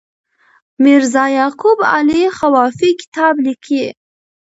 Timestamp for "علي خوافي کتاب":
1.95-3.35